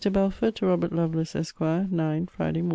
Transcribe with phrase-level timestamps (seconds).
[0.11, 1.61] BELFORD, TO ROBERT LOVELACE, ESQ.
[1.91, 2.69] NINE, FRIDAY MORN.